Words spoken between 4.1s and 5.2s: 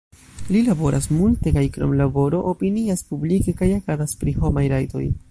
pri homaj rajtoj.